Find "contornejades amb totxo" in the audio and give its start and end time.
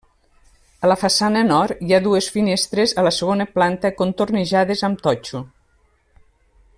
4.03-5.43